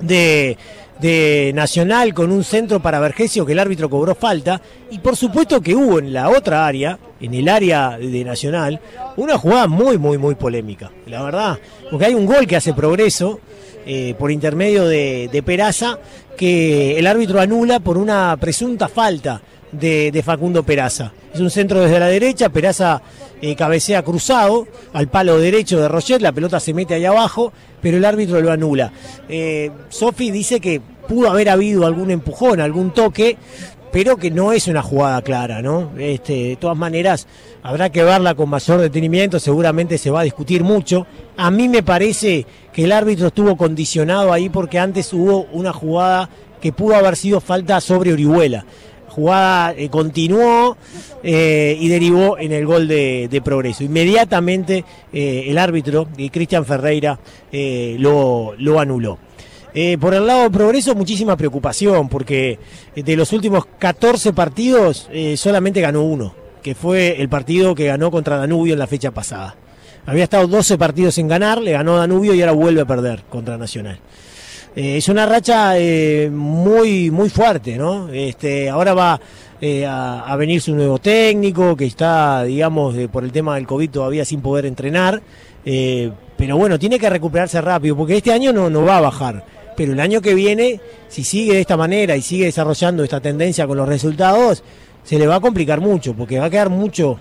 de 0.00 0.56
de 0.98 1.52
Nacional 1.54 2.14
con 2.14 2.32
un 2.32 2.42
centro 2.44 2.80
para 2.80 3.00
Vergesio 3.00 3.44
que 3.44 3.52
el 3.52 3.58
árbitro 3.58 3.90
cobró 3.90 4.14
falta. 4.14 4.60
Y 4.90 4.98
por 4.98 5.16
supuesto 5.16 5.60
que 5.60 5.74
hubo 5.74 5.98
en 5.98 6.12
la 6.12 6.30
otra 6.30 6.66
área, 6.66 6.98
en 7.20 7.34
el 7.34 7.48
área 7.48 7.98
de 7.98 8.24
Nacional, 8.24 8.80
una 9.16 9.38
jugada 9.38 9.66
muy 9.66 9.98
muy 9.98 10.18
muy 10.18 10.34
polémica, 10.34 10.90
la 11.06 11.22
verdad, 11.22 11.58
porque 11.90 12.06
hay 12.06 12.14
un 12.14 12.26
gol 12.26 12.46
que 12.46 12.56
hace 12.56 12.72
progreso 12.72 13.40
eh, 13.86 14.14
por 14.18 14.30
intermedio 14.30 14.86
de, 14.86 15.28
de, 15.30 15.42
Peraza, 15.42 15.98
que 16.36 16.98
el 16.98 17.06
árbitro 17.06 17.40
anula 17.40 17.78
por 17.80 17.98
una 17.98 18.36
presunta 18.36 18.88
falta 18.88 19.40
de, 19.72 20.22
Facundo 20.24 20.62
Peraza. 20.62 21.12
Es 21.32 21.40
un 21.40 21.50
centro 21.50 21.80
desde 21.80 22.00
la 22.00 22.08
derecha, 22.08 22.48
Peraza 22.48 23.02
eh, 23.40 23.54
cabecea 23.54 24.02
cruzado 24.02 24.66
al 24.92 25.08
palo 25.08 25.38
derecho 25.38 25.80
de 25.80 25.88
Roger, 25.88 26.22
la 26.22 26.32
pelota 26.32 26.60
se 26.60 26.74
mete 26.74 26.94
ahí 26.94 27.04
abajo, 27.04 27.52
pero 27.80 27.96
el 27.96 28.04
árbitro 28.04 28.40
lo 28.40 28.50
anula. 28.50 28.92
Eh, 29.28 29.70
Sofi 29.88 30.30
dice 30.30 30.60
que 30.60 30.80
pudo 31.08 31.30
haber 31.30 31.48
habido 31.48 31.86
algún 31.86 32.10
empujón, 32.10 32.60
algún 32.60 32.92
toque, 32.92 33.36
pero 33.92 34.16
que 34.16 34.30
no 34.30 34.52
es 34.52 34.66
una 34.68 34.82
jugada 34.82 35.22
clara, 35.22 35.62
¿no? 35.62 35.92
Este, 35.98 36.32
de 36.32 36.56
todas 36.56 36.76
maneras, 36.76 37.26
habrá 37.62 37.90
que 37.90 38.02
verla 38.02 38.34
con 38.34 38.50
mayor 38.50 38.80
detenimiento, 38.80 39.38
seguramente 39.38 39.96
se 39.96 40.10
va 40.10 40.20
a 40.20 40.24
discutir 40.24 40.64
mucho. 40.64 41.06
A 41.36 41.50
mí 41.50 41.68
me 41.68 41.82
parece 41.82 42.46
que 42.72 42.84
el 42.84 42.92
árbitro 42.92 43.28
estuvo 43.28 43.56
condicionado 43.56 44.32
ahí 44.32 44.48
porque 44.48 44.78
antes 44.78 45.12
hubo 45.12 45.46
una 45.52 45.72
jugada 45.72 46.28
que 46.60 46.72
pudo 46.72 46.96
haber 46.96 47.16
sido 47.16 47.40
falta 47.40 47.80
sobre 47.80 48.12
Orihuela. 48.12 48.64
Jugada 49.16 49.72
eh, 49.72 49.88
continuó 49.88 50.76
eh, 51.22 51.74
y 51.80 51.88
derivó 51.88 52.36
en 52.36 52.52
el 52.52 52.66
gol 52.66 52.86
de, 52.86 53.40
Progreso. 53.42 53.82
Inmediatamente 53.82 54.84
eh, 55.10 55.44
el 55.48 55.56
árbitro, 55.56 56.06
Cristian 56.30 56.66
Ferreira, 56.66 57.18
lo, 57.50 58.54
anuló. 58.78 59.18
Por 59.98 60.12
el 60.12 60.26
lado 60.26 60.42
de 60.42 60.50
Progreso, 60.50 60.94
muchísima 60.94 61.34
preocupación, 61.34 62.10
porque 62.10 62.58
de 62.94 63.16
los 63.16 63.32
últimos 63.32 63.64
14 63.78 64.34
partidos 64.34 65.08
solamente 65.36 65.80
ganó 65.80 66.02
uno, 66.02 66.34
que 66.62 66.74
fue 66.74 67.18
el 67.18 67.30
partido 67.30 67.74
que 67.74 67.86
ganó 67.86 68.10
contra 68.10 68.36
Danubio 68.36 68.74
en 68.74 68.78
la 68.78 68.86
fecha 68.86 69.12
pasada. 69.12 69.56
Había 70.04 70.24
estado 70.24 70.46
12 70.46 70.76
partidos 70.76 71.16
en 71.16 71.28
ganar, 71.28 71.62
le 71.62 71.72
ganó 71.72 71.96
Danubio 71.96 72.34
y 72.34 72.42
ahora 72.42 72.52
vuelve 72.52 72.82
a 72.82 72.86
perder 72.86 73.22
contra 73.30 73.56
Nacional. 73.56 73.98
Eh, 74.76 74.98
es 74.98 75.08
una 75.08 75.26
racha 75.26 75.74
muy, 76.30 77.10
muy 77.10 77.30
fuerte, 77.30 77.76
¿no? 77.76 78.08
Este, 78.10 78.68
ahora 78.68 78.94
va 78.94 79.20
a, 79.60 80.36
venir 80.36 80.60
su 80.60 80.74
nuevo 80.74 80.98
técnico, 80.98 81.74
que 81.74 81.86
está, 81.86 82.44
digamos, 82.44 82.94
por 83.10 83.24
el 83.24 83.32
tema 83.32 83.56
del 83.56 83.66
COVID 83.66 83.90
todavía 83.90 84.24
sin 84.24 84.40
poder 84.42 84.66
entrenar. 84.66 85.20
pero 85.64 86.56
bueno, 86.56 86.78
tiene 86.78 86.98
que 86.98 87.10
recuperarse 87.10 87.60
rápido, 87.60 87.96
porque 87.96 88.18
este 88.18 88.32
año 88.32 88.52
no, 88.52 88.70
no 88.70 88.84
va 88.84 88.98
a 88.98 89.00
bajar 89.00 89.56
pero 89.76 89.92
el 89.92 90.00
año 90.00 90.20
que 90.20 90.34
viene, 90.34 90.80
si 91.08 91.22
sigue 91.22 91.54
de 91.54 91.60
esta 91.60 91.76
manera 91.76 92.16
y 92.16 92.22
sigue 92.22 92.46
desarrollando 92.46 93.04
esta 93.04 93.20
tendencia 93.20 93.66
con 93.66 93.76
los 93.76 93.86
resultados, 93.86 94.64
se 95.04 95.18
le 95.18 95.26
va 95.26 95.36
a 95.36 95.40
complicar 95.40 95.80
mucho, 95.80 96.14
porque 96.14 96.38
va 96.38 96.46
a 96.46 96.50
quedar 96.50 96.70
mucho, 96.70 97.20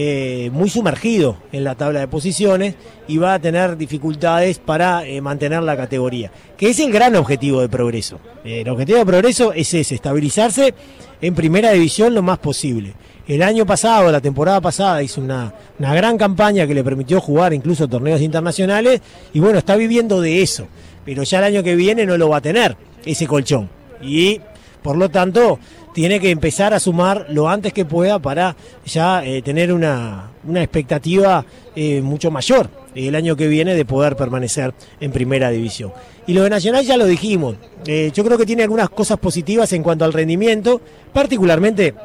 eh, 0.00 0.50
muy 0.52 0.70
sumergido 0.70 1.38
en 1.50 1.64
la 1.64 1.74
tabla 1.74 1.98
de 1.98 2.06
posiciones 2.06 2.76
y 3.08 3.16
va 3.16 3.34
a 3.34 3.38
tener 3.40 3.76
dificultades 3.76 4.60
para 4.60 5.04
eh, 5.04 5.20
mantener 5.20 5.62
la 5.64 5.76
categoría, 5.76 6.30
que 6.56 6.70
es 6.70 6.78
el 6.78 6.92
gran 6.92 7.16
objetivo 7.16 7.60
de 7.60 7.68
progreso. 7.68 8.20
Eh, 8.44 8.60
el 8.60 8.68
objetivo 8.68 8.98
de 8.98 9.06
progreso 9.06 9.52
es 9.52 9.74
ese, 9.74 9.96
estabilizarse 9.96 10.72
en 11.20 11.34
primera 11.34 11.72
división 11.72 12.14
lo 12.14 12.22
más 12.22 12.38
posible. 12.38 12.94
El 13.26 13.42
año 13.42 13.66
pasado, 13.66 14.12
la 14.12 14.20
temporada 14.20 14.60
pasada, 14.60 15.02
hizo 15.02 15.20
una, 15.20 15.52
una 15.80 15.94
gran 15.94 16.16
campaña 16.16 16.66
que 16.66 16.74
le 16.74 16.84
permitió 16.84 17.20
jugar 17.20 17.52
incluso 17.52 17.88
torneos 17.88 18.20
internacionales 18.20 19.00
y 19.32 19.40
bueno, 19.40 19.58
está 19.58 19.74
viviendo 19.74 20.20
de 20.20 20.42
eso 20.42 20.68
pero 21.08 21.22
ya 21.22 21.38
el 21.38 21.44
año 21.44 21.62
que 21.62 21.74
viene 21.74 22.04
no 22.04 22.18
lo 22.18 22.28
va 22.28 22.36
a 22.36 22.40
tener 22.42 22.76
ese 23.06 23.26
colchón. 23.26 23.70
Y 24.02 24.42
por 24.82 24.94
lo 24.94 25.08
tanto 25.08 25.58
tiene 25.98 26.20
que 26.20 26.30
empezar 26.30 26.74
a 26.74 26.78
sumar 26.78 27.26
lo 27.28 27.48
antes 27.48 27.72
que 27.72 27.84
pueda 27.84 28.20
para 28.20 28.54
ya 28.86 29.24
eh, 29.24 29.42
tener 29.42 29.72
una, 29.72 30.30
expectativa 30.54 31.44
eh, 31.74 32.00
mucho 32.02 32.30
mayor 32.30 32.70
el 32.94 33.16
año 33.16 33.34
que 33.34 33.48
viene 33.48 33.74
de 33.74 33.84
poder 33.84 34.14
permanecer 34.14 34.72
en 35.00 35.10
primera 35.10 35.50
división. 35.50 35.92
Y 36.28 36.34
lo 36.34 36.44
de 36.44 36.50
Nacional 36.50 36.84
ya 36.84 36.96
lo 36.96 37.04
dijimos, 37.04 37.56
eh, 37.84 38.12
yo 38.14 38.24
creo 38.24 38.38
que 38.38 38.46
tiene 38.46 38.62
algunas 38.62 38.90
cosas 38.90 39.18
positivas 39.18 39.72
en 39.72 39.82
cuanto 39.82 40.04
al 40.04 40.12
rendimiento, 40.12 40.80
particularmente 41.12 41.96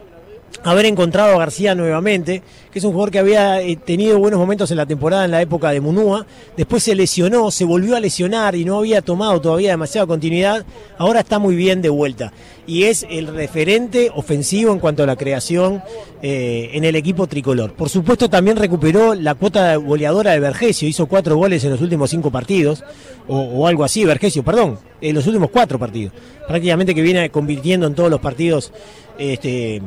haber 0.63 0.85
encontrado 0.85 1.33
a 1.33 1.39
García 1.39 1.75
nuevamente, 1.75 2.41
que 2.71 2.79
es 2.79 2.85
un 2.85 2.91
jugador 2.91 3.11
que 3.11 3.19
había 3.19 3.61
eh, 3.61 3.75
tenido 3.75 4.19
buenos 4.19 4.39
momentos 4.39 4.71
en 4.71 4.77
la 4.77 4.85
temporada 4.85 5.25
en 5.25 5.31
la 5.31 5.41
época 5.41 5.71
de 5.71 5.81
Munúa, 5.81 6.25
después 6.55 6.83
se 6.83 6.95
lesionó, 6.95 7.51
se 7.51 7.65
volvió 7.65 7.95
a 7.95 7.99
lesionar 7.99 8.55
y 8.55 8.63
no 8.65 8.77
había 8.77 9.01
tomado 9.01 9.41
todavía 9.41 9.71
demasiada 9.71 10.07
continuidad, 10.07 10.65
ahora 10.97 11.21
está 11.21 11.39
muy 11.39 11.55
bien 11.55 11.81
de 11.81 11.89
vuelta. 11.89 12.31
Y 12.65 12.83
es 12.83 13.05
el 13.09 13.27
referente 13.27 14.09
ofensivo 14.15 14.71
en 14.71 14.79
cuanto 14.79 15.03
a 15.03 15.05
la 15.05 15.17
creación 15.17 15.83
eh, 16.21 16.69
en 16.73 16.85
el 16.85 16.95
equipo 16.95 17.27
tricolor. 17.27 17.73
Por 17.73 17.89
supuesto 17.89 18.29
también 18.29 18.55
recuperó 18.55 19.15
la 19.15 19.35
cuota 19.35 19.75
goleadora 19.75 20.31
de 20.31 20.39
Vergesio, 20.39 20.87
hizo 20.87 21.07
cuatro 21.07 21.35
goles 21.35 21.63
en 21.65 21.71
los 21.71 21.81
últimos 21.81 22.09
cinco 22.09 22.31
partidos, 22.31 22.83
o, 23.27 23.67
algo 23.67 23.83
así, 23.83 24.03
Vergesio, 24.05 24.43
perdón, 24.43 24.79
en 25.01 25.15
los 25.15 25.25
últimos 25.27 25.49
cuatro 25.49 25.79
partidos, 25.79 26.13
prácticamente 26.47 26.93
que 26.93 27.01
viene 27.01 27.29
convirtiendo 27.29 27.87
en 27.87 27.95
todos 27.95 28.09
los 28.09 28.19
partidos 28.19 28.71
este, 29.17 29.81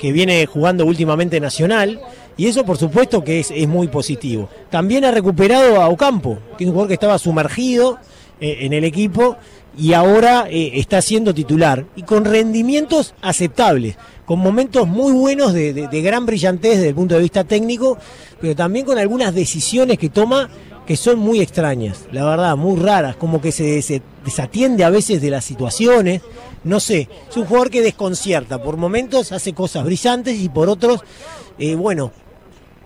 que 0.00 0.12
viene 0.12 0.46
jugando 0.46 0.86
últimamente 0.86 1.40
Nacional, 1.40 2.00
y 2.38 2.46
eso 2.46 2.64
por 2.64 2.78
supuesto 2.78 3.22
que 3.22 3.40
es, 3.40 3.68
muy 3.68 3.88
positivo. 3.88 4.48
También 4.70 5.04
ha 5.04 5.10
recuperado 5.10 5.82
a 5.82 5.88
Ocampo, 5.90 6.38
que 6.56 6.64
es 6.64 6.68
un 6.68 6.72
jugador 6.72 6.88
que 6.88 6.94
estaba 6.94 7.18
sumergido 7.18 7.98
eh, 8.40 8.58
en 8.62 8.72
el 8.72 8.84
equipo 8.84 9.36
y 9.76 9.92
ahora 9.92 10.46
eh, 10.48 10.72
está 10.74 11.02
siendo 11.02 11.34
titular, 11.34 11.84
y 11.96 12.02
con 12.02 12.24
rendimientos 12.24 13.14
aceptables, 13.20 13.96
con 14.24 14.38
momentos 14.38 14.88
muy 14.88 15.12
buenos 15.12 15.52
de, 15.52 15.88
gran 16.02 16.24
brillantez 16.24 16.76
desde 16.76 16.88
el 16.88 16.94
punto 16.94 17.16
de 17.16 17.20
vista 17.20 17.44
técnico, 17.44 17.98
pero 18.40 18.56
también 18.56 18.86
con 18.86 18.98
algunas 18.98 19.34
decisiones 19.34 19.98
que 19.98 20.08
toma 20.08 20.48
que 20.86 20.96
son 20.96 21.18
muy 21.18 21.40
extrañas, 21.40 22.06
la 22.10 22.24
verdad, 22.24 22.56
muy 22.56 22.80
raras, 22.80 23.16
como 23.16 23.40
que 23.40 23.52
se 23.52 24.02
desatiende 24.24 24.82
a 24.82 24.90
veces 24.90 25.20
de 25.20 25.30
las 25.30 25.44
situaciones, 25.44 26.22
no 26.64 26.80
sé, 26.80 27.08
es 27.28 27.36
un 27.36 27.46
jugador 27.46 27.70
que 27.70 27.80
desconcierta, 27.80 28.62
por 28.62 28.76
momentos 28.76 29.32
hace 29.32 29.52
cosas 29.52 29.84
brillantes 29.84 30.38
y 30.38 30.48
por 30.48 30.68
otros, 30.68 31.00
eh, 31.58 31.74
bueno, 31.74 32.12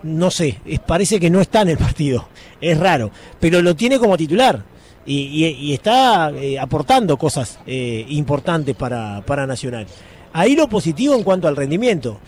no 0.03 0.31
sé, 0.31 0.61
parece 0.87 1.19
que 1.19 1.31
no 1.31 1.41
está 1.41 1.63
en 1.63 1.71
el 1.71 1.79
partido, 1.79 2.29
es 2.61 2.79
raro, 2.79 3.11
pero 3.41 3.63
lo 3.63 3.75
tiene 3.75 3.99
como 3.99 4.17
titular 4.17 4.63
y, 5.07 5.73
está 5.73 6.31
eh, 6.31 6.59
aportando 6.59 7.17
cosas 7.19 7.59
eh, 7.67 8.07
importantes 8.09 8.75
para, 8.75 9.23
para 9.27 9.47
Nacional. 9.47 9.87
Ahí 10.33 10.57
lo 10.57 10.69
positivo 10.69 11.15
en 11.15 11.23
cuanto 11.23 11.47
al 11.47 11.55
rendimiento, 11.55 12.19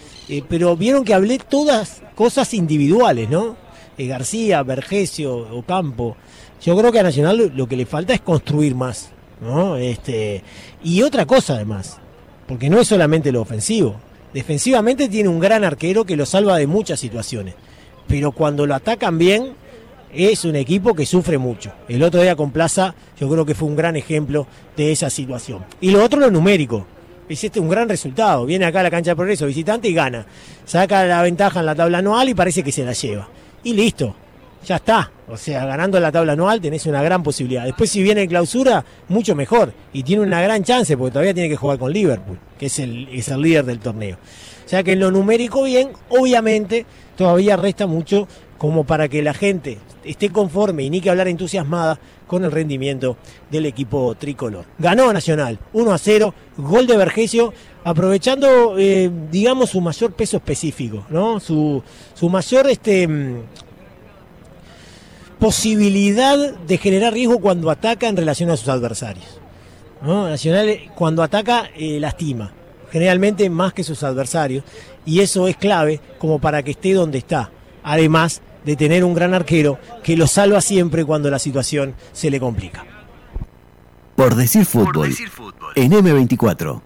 pero 0.48 0.76
vieron 0.76 1.04
que 1.04 1.12
hablé 1.12 1.38
todas 1.38 2.02
cosas 2.14 2.54
individuales, 2.54 3.28
¿no? 3.28 3.56
García, 3.98 4.62
Vergesio, 4.62 5.34
Ocampo. 5.56 6.16
Yo 6.62 6.76
creo 6.76 6.92
que 6.92 7.00
a 7.00 7.02
Nacional 7.02 7.52
lo 7.56 7.66
que 7.66 7.76
le 7.76 7.84
falta 7.84 8.14
es 8.14 8.20
construir 8.20 8.76
más. 8.76 9.10
¿No? 9.40 9.76
Este, 9.76 10.42
y 10.82 11.02
otra 11.02 11.26
cosa 11.26 11.54
además, 11.54 11.98
porque 12.46 12.70
no 12.70 12.80
es 12.80 12.88
solamente 12.88 13.32
lo 13.32 13.42
ofensivo. 13.42 13.96
Defensivamente 14.32 15.08
tiene 15.08 15.28
un 15.28 15.40
gran 15.40 15.64
arquero 15.64 16.04
que 16.04 16.16
lo 16.16 16.26
salva 16.26 16.58
de 16.58 16.66
muchas 16.66 17.00
situaciones, 17.00 17.54
pero 18.06 18.32
cuando 18.32 18.66
lo 18.66 18.74
atacan 18.74 19.18
bien 19.18 19.54
es 20.12 20.44
un 20.44 20.56
equipo 20.56 20.94
que 20.94 21.06
sufre 21.06 21.38
mucho. 21.38 21.72
El 21.88 22.02
otro 22.02 22.22
día 22.22 22.36
con 22.36 22.50
Plaza 22.50 22.94
yo 23.18 23.28
creo 23.28 23.44
que 23.44 23.54
fue 23.54 23.68
un 23.68 23.76
gran 23.76 23.96
ejemplo 23.96 24.46
de 24.76 24.92
esa 24.92 25.10
situación. 25.10 25.64
Y 25.80 25.90
lo 25.90 26.02
otro 26.02 26.20
lo 26.20 26.30
numérico. 26.30 26.86
Es 27.28 27.42
este 27.42 27.58
un 27.58 27.68
gran 27.68 27.88
resultado. 27.88 28.46
Viene 28.46 28.66
acá 28.66 28.80
a 28.80 28.84
la 28.84 28.90
cancha 28.90 29.10
de 29.10 29.16
progreso 29.16 29.46
visitante 29.46 29.88
y 29.88 29.94
gana. 29.94 30.26
Saca 30.64 31.04
la 31.04 31.22
ventaja 31.22 31.60
en 31.60 31.66
la 31.66 31.74
tabla 31.74 31.98
anual 31.98 32.28
y 32.28 32.34
parece 32.34 32.62
que 32.62 32.72
se 32.72 32.84
la 32.84 32.92
lleva. 32.92 33.28
Y 33.64 33.74
listo 33.74 34.14
ya 34.66 34.76
está. 34.76 35.10
O 35.28 35.36
sea, 35.36 35.64
ganando 35.64 35.98
la 35.98 36.12
tabla 36.12 36.32
anual 36.32 36.60
tenés 36.60 36.86
una 36.86 37.02
gran 37.02 37.22
posibilidad. 37.22 37.64
Después 37.64 37.90
si 37.90 38.02
viene 38.02 38.28
clausura, 38.28 38.84
mucho 39.08 39.34
mejor. 39.34 39.72
Y 39.92 40.02
tiene 40.02 40.22
una 40.22 40.42
gran 40.42 40.62
chance 40.64 40.96
porque 40.96 41.12
todavía 41.12 41.34
tiene 41.34 41.48
que 41.48 41.56
jugar 41.56 41.78
con 41.78 41.92
Liverpool, 41.92 42.38
que 42.58 42.66
es 42.66 42.78
el, 42.78 43.08
es 43.10 43.28
el 43.28 43.40
líder 43.40 43.64
del 43.64 43.78
torneo. 43.78 44.16
O 44.64 44.68
sea 44.68 44.82
que 44.82 44.92
en 44.92 45.00
lo 45.00 45.10
numérico 45.10 45.62
bien, 45.62 45.90
obviamente 46.08 46.84
todavía 47.16 47.56
resta 47.56 47.86
mucho 47.86 48.26
como 48.58 48.84
para 48.84 49.08
que 49.08 49.22
la 49.22 49.34
gente 49.34 49.78
esté 50.04 50.30
conforme 50.30 50.82
y 50.82 50.90
ni 50.90 51.00
que 51.00 51.10
hablar 51.10 51.28
entusiasmada 51.28 51.98
con 52.26 52.44
el 52.44 52.50
rendimiento 52.50 53.16
del 53.50 53.66
equipo 53.66 54.14
tricolor. 54.16 54.64
Ganó 54.78 55.12
Nacional 55.12 55.58
1 55.72 55.92
a 55.92 55.98
0, 55.98 56.34
gol 56.56 56.86
de 56.86 56.96
Vergesio, 56.96 57.52
aprovechando, 57.84 58.76
eh, 58.78 59.10
digamos, 59.30 59.70
su 59.70 59.80
mayor 59.80 60.12
peso 60.14 60.38
específico, 60.38 61.06
¿no? 61.10 61.38
Su, 61.38 61.82
su 62.14 62.28
mayor 62.28 62.68
este, 62.68 63.08
posibilidad 65.38 66.54
de 66.54 66.78
generar 66.78 67.12
riesgo 67.12 67.40
cuando 67.40 67.70
ataca 67.70 68.08
en 68.08 68.16
relación 68.16 68.50
a 68.50 68.56
sus 68.56 68.68
adversarios. 68.68 69.40
Nacional 70.02 70.68
eh, 70.68 70.90
cuando 70.94 71.22
ataca 71.22 71.70
eh, 71.74 71.98
lastima, 71.98 72.52
generalmente 72.90 73.48
más 73.50 73.72
que 73.72 73.82
sus 73.82 74.02
adversarios, 74.02 74.64
y 75.04 75.20
eso 75.20 75.48
es 75.48 75.56
clave 75.56 76.00
como 76.18 76.38
para 76.38 76.62
que 76.62 76.72
esté 76.72 76.92
donde 76.92 77.18
está, 77.18 77.50
además 77.82 78.42
de 78.64 78.76
tener 78.76 79.04
un 79.04 79.14
gran 79.14 79.32
arquero 79.34 79.78
que 80.02 80.16
lo 80.16 80.26
salva 80.26 80.60
siempre 80.60 81.04
cuando 81.04 81.30
la 81.30 81.38
situación 81.38 81.94
se 82.12 82.30
le 82.30 82.40
complica. 82.40 82.84
Por 84.16 84.34
decir 84.34 84.64
fútbol, 84.64 84.92
Por 84.92 85.08
decir 85.08 85.28
fútbol. 85.28 85.72
en 85.74 85.92
M24. 85.92 86.80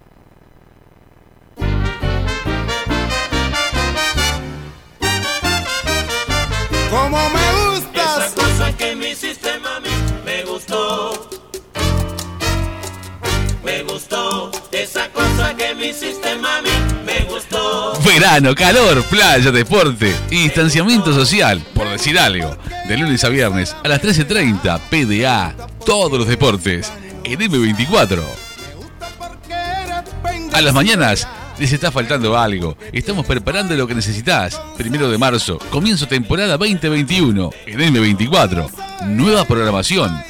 Hiciste, 15.91 16.37
mami, 16.37 16.71
me 17.05 17.21
gustó. 17.25 17.93
Verano, 18.05 18.55
calor, 18.55 19.03
playa, 19.05 19.51
deporte 19.51 20.15
y 20.31 20.45
distanciamiento 20.45 21.13
social, 21.13 21.61
por 21.75 21.89
decir 21.89 22.19
algo. 22.19 22.57
De 22.89 22.97
lunes 22.97 23.23
a 23.25 23.29
viernes 23.29 23.77
a 23.85 23.89
las 23.89 24.03
13.30, 24.03 24.81
PDA, 24.89 25.55
todos 25.85 26.19
los 26.19 26.29
deportes, 26.29 26.93
en 27.25 27.41
M24. 27.41 28.23
A 30.53 30.61
las 30.61 30.75
mañanas 30.75 31.29
les 31.59 31.73
está 31.73 31.93
faltando 31.93 32.39
algo. 32.39 32.77
Estamos 32.93 33.27
preparando 33.27 33.75
lo 33.77 33.87
que 33.87 33.95
necesitas. 33.95 34.61
Primero 34.77 35.11
de 35.11 35.19
marzo, 35.19 35.59
comienzo 35.71 36.07
temporada 36.07 36.57
2021 36.57 37.51
en 37.67 37.95
M24. 37.95 38.71
Nueva 39.07 39.45
programación. 39.45 40.30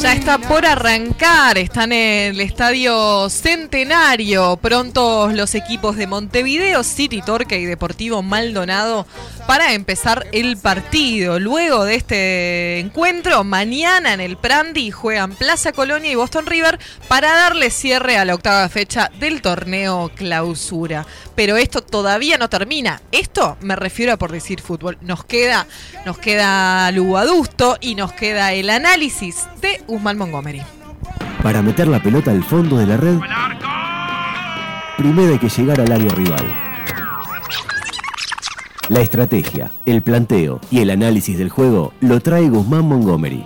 Ya 0.00 0.12
está 0.12 0.38
por 0.38 0.64
arrancar, 0.64 1.58
está 1.58 1.82
en 1.82 1.92
el 1.92 2.40
estadio 2.40 3.28
Centenario. 3.28 4.56
Pronto 4.56 5.28
los 5.32 5.56
equipos 5.56 5.96
de 5.96 6.06
Montevideo, 6.06 6.84
City 6.84 7.20
Torque 7.20 7.58
y 7.58 7.64
Deportivo 7.64 8.22
Maldonado 8.22 9.06
para 9.48 9.72
empezar 9.72 10.26
el 10.32 10.56
partido. 10.56 11.40
Luego 11.40 11.84
de 11.84 11.96
este 11.96 12.78
encuentro, 12.78 13.42
mañana 13.42 14.12
en 14.12 14.20
el 14.20 14.36
Prandi 14.36 14.90
juegan 14.90 15.34
Plaza 15.34 15.72
Colonia 15.72 16.12
y 16.12 16.14
Boston 16.14 16.46
River 16.46 16.78
para 17.08 17.32
darle 17.34 17.70
cierre 17.70 18.18
a 18.18 18.24
la 18.24 18.34
octava 18.34 18.68
fecha 18.68 19.10
del 19.18 19.42
torneo 19.42 20.12
Clausura. 20.14 21.06
Pero 21.34 21.56
esto 21.56 21.82
todavía 21.82 22.38
no 22.38 22.48
termina. 22.48 23.00
Esto 23.10 23.56
me 23.62 23.74
refiero 23.74 24.12
a 24.12 24.16
por 24.16 24.30
decir 24.30 24.60
fútbol. 24.60 24.98
Nos 25.00 25.24
queda, 25.24 25.66
nos 26.04 26.18
queda 26.18 26.92
y 27.80 27.94
nos 27.94 28.12
queda 28.12 28.52
el 28.52 28.70
análisis 28.70 29.46
de 29.60 29.82
Usman 29.88 30.18
Montgomery. 30.18 30.62
Para 31.42 31.62
meter 31.62 31.88
la 31.88 32.02
pelota 32.02 32.30
al 32.30 32.44
fondo 32.44 32.76
de 32.76 32.86
la 32.86 32.96
red, 32.96 33.18
primero 34.96 35.32
hay 35.32 35.38
que 35.38 35.48
llegar 35.48 35.80
al 35.80 35.90
área 35.90 36.10
rival. 36.10 36.44
La 38.88 39.00
estrategia, 39.00 39.72
el 39.86 40.02
planteo 40.02 40.60
y 40.70 40.80
el 40.80 40.90
análisis 40.90 41.36
del 41.36 41.48
juego 41.48 41.92
lo 42.00 42.20
trae 42.20 42.48
Guzmán 42.48 42.86
Montgomery. 42.86 43.44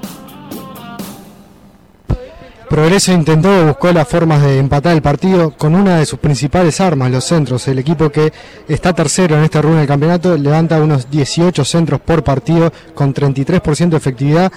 Progreso 2.68 3.12
intentó, 3.12 3.66
buscó 3.66 3.92
las 3.92 4.08
formas 4.08 4.40
de 4.40 4.58
empatar 4.58 4.94
el 4.94 5.02
partido 5.02 5.50
con 5.50 5.74
una 5.74 5.98
de 5.98 6.06
sus 6.06 6.18
principales 6.18 6.80
armas, 6.80 7.10
los 7.10 7.24
centros. 7.24 7.68
El 7.68 7.78
equipo 7.78 8.08
que 8.08 8.32
está 8.66 8.94
tercero 8.94 9.36
en 9.36 9.44
esta 9.44 9.60
rueda 9.60 9.80
del 9.80 9.88
campeonato 9.88 10.38
levanta 10.38 10.80
unos 10.80 11.10
18 11.10 11.66
centros 11.66 12.00
por 12.00 12.24
partido 12.24 12.72
con 12.94 13.12
33% 13.12 13.90
de 13.90 13.96
efectividad 13.98 14.52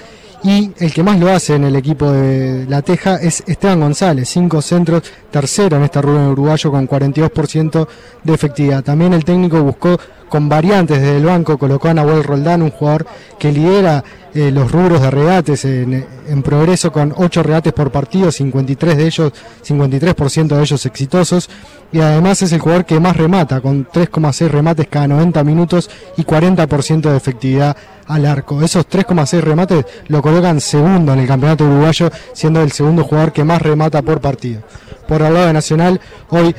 y 0.45 0.71
el 0.77 0.93
que 0.93 1.01
más 1.01 1.19
lo 1.19 1.31
hace 1.31 1.55
en 1.55 1.63
el 1.63 1.75
equipo 1.75 2.11
de 2.11 2.67
La 2.69 2.83
Teja 2.83 3.15
es 3.15 3.43
Esteban 3.47 3.79
González, 3.79 4.29
cinco 4.29 4.61
centros, 4.61 5.01
tercero 5.31 5.77
en 5.77 5.83
esta 5.83 6.03
rueda 6.03 6.29
uruguayo 6.29 6.69
con 6.69 6.87
42% 6.87 7.87
de 8.23 8.33
efectividad. 8.33 8.83
También 8.83 9.13
el 9.13 9.25
técnico 9.25 9.63
buscó 9.63 9.99
con 10.35 10.49
variantes 10.49 10.99
desde 10.99 11.15
el 11.15 11.23
banco, 11.23 11.57
colocó 11.57 11.87
a 11.87 11.93
Nahuel 11.93 12.21
Roldán, 12.21 12.61
un 12.61 12.69
jugador 12.69 13.07
que 13.39 13.53
lidera 13.53 14.03
eh, 14.33 14.51
los 14.51 14.69
rubros 14.69 15.01
de 15.01 15.09
regates 15.09 15.63
en, 15.63 16.05
progreso 16.43 16.91
con 16.91 17.13
8 17.15 17.41
regates 17.41 17.71
por 17.71 17.89
partido, 17.89 18.29
53 18.29 18.97
de 18.97 19.05
ellos, 19.05 19.31
53% 19.65 20.47
de 20.57 20.61
ellos 20.61 20.85
exitosos 20.85 21.49
y 21.89 22.01
además 22.01 22.41
es 22.41 22.51
el 22.51 22.59
jugador 22.59 22.83
que 22.83 22.99
más 22.99 23.15
remata 23.15 23.61
con 23.61 23.87
3,6 23.87 24.49
remates 24.49 24.87
cada 24.89 25.07
90 25.07 25.41
minutos 25.45 25.89
y 26.17 26.25
40% 26.25 27.09
de 27.09 27.15
efectividad 27.15 27.77
al 28.05 28.25
arco. 28.25 28.61
Esos 28.61 28.89
3,6 28.89 29.39
remates 29.39 29.85
lo 30.09 30.21
colocan 30.21 30.59
segundo 30.59 31.13
en 31.13 31.19
el 31.19 31.27
campeonato 31.27 31.63
uruguayo, 31.63 32.11
siendo 32.33 32.61
el 32.61 32.73
segundo 32.73 33.05
jugador 33.05 33.31
que 33.31 33.45
más 33.45 33.61
remata 33.61 34.01
por 34.01 34.19
partido. 34.19 34.63
Por 35.07 35.21
el 35.21 35.33
lado 35.33 35.45
de 35.47 35.53
Nacional, 35.53 36.01
hoy 36.29 36.53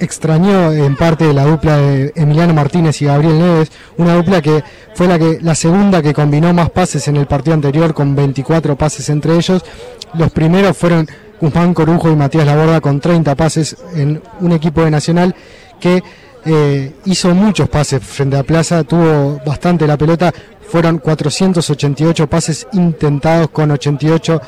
extrañó 0.00 0.72
en 0.72 0.96
parte 0.96 1.32
la 1.32 1.44
dupla 1.44 1.76
de 1.76 2.12
Emiliano 2.16 2.54
Martínez 2.54 3.00
y 3.02 3.04
Gabriel 3.04 3.38
Neves, 3.38 3.70
una 3.98 4.14
dupla 4.14 4.40
que 4.40 4.64
fue 4.94 5.06
la 5.06 5.18
que 5.18 5.38
la 5.42 5.54
segunda 5.54 6.02
que 6.02 6.14
combinó 6.14 6.52
más 6.52 6.70
pases 6.70 7.06
en 7.08 7.16
el 7.16 7.26
partido 7.26 7.54
anterior 7.54 7.94
con 7.94 8.16
24 8.16 8.76
pases 8.76 9.08
entre 9.10 9.36
ellos. 9.36 9.62
Los 10.14 10.30
primeros 10.32 10.76
fueron 10.76 11.06
Guzmán 11.40 11.74
Corujo 11.74 12.10
y 12.10 12.16
Matías 12.16 12.46
Laborda 12.46 12.80
con 12.80 13.00
30 13.00 13.34
pases 13.34 13.76
en 13.94 14.20
un 14.40 14.52
equipo 14.52 14.82
de 14.82 14.90
Nacional 14.90 15.34
que 15.78 16.02
eh, 16.44 16.92
hizo 17.04 17.34
muchos 17.34 17.68
pases 17.68 18.02
frente 18.02 18.36
a 18.36 18.42
Plaza, 18.42 18.84
tuvo 18.84 19.40
bastante 19.44 19.86
la 19.86 19.96
pelota, 19.96 20.32
fueron 20.68 20.98
488 20.98 22.26
pases 22.28 22.66
intentados 22.72 23.50
con 23.50 23.70
88% 23.70 24.40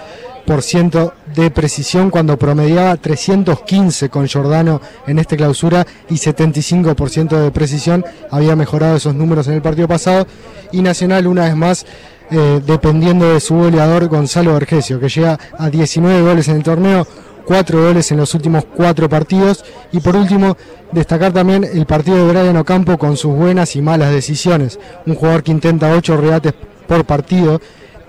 de 1.34 1.50
precisión 1.50 2.10
cuando 2.10 2.36
promediaba 2.36 2.96
315 2.96 4.08
con 4.10 4.28
Jordano 4.28 4.80
en 5.06 5.18
esta 5.18 5.36
clausura 5.36 5.86
y 6.10 6.14
75% 6.14 7.38
de 7.38 7.50
precisión. 7.50 8.04
Había 8.30 8.54
mejorado 8.54 8.96
esos 8.96 9.14
números 9.14 9.46
en 9.48 9.54
el 9.54 9.62
partido 9.62 9.88
pasado 9.88 10.26
y 10.70 10.82
Nacional 10.82 11.26
una 11.26 11.44
vez 11.44 11.56
más 11.56 11.86
eh, 12.30 12.60
dependiendo 12.66 13.32
de 13.32 13.40
su 13.40 13.54
goleador 13.54 14.08
Gonzalo 14.08 14.54
Vergesio 14.54 15.00
que 15.00 15.08
llega 15.08 15.38
a 15.58 15.70
19 15.70 16.22
goles 16.22 16.48
en 16.48 16.56
el 16.56 16.62
torneo 16.62 17.06
cuatro 17.44 17.82
goles 17.82 18.10
en 18.10 18.18
los 18.18 18.34
últimos 18.34 18.64
cuatro 18.64 19.08
partidos. 19.08 19.64
Y 19.92 20.00
por 20.00 20.16
último, 20.16 20.56
destacar 20.92 21.32
también 21.32 21.64
el 21.64 21.86
partido 21.86 22.16
de 22.16 22.32
Brian 22.32 22.56
Ocampo 22.56 22.98
con 22.98 23.16
sus 23.16 23.34
buenas 23.34 23.76
y 23.76 23.82
malas 23.82 24.12
decisiones. 24.12 24.78
Un 25.06 25.14
jugador 25.14 25.42
que 25.42 25.52
intenta 25.52 25.94
ocho 25.94 26.16
regates 26.16 26.54
por 26.86 27.04
partido, 27.04 27.60